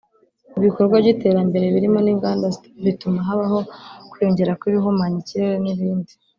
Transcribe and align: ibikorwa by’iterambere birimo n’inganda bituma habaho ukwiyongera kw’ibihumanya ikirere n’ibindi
ibikorwa 0.57 0.95
by’iterambere 1.01 1.65
birimo 1.75 1.99
n’inganda 2.01 2.45
bituma 2.85 3.19
habaho 3.27 3.59
ukwiyongera 4.03 4.57
kw’ibihumanya 4.59 5.17
ikirere 5.23 5.57
n’ibindi 5.63 6.13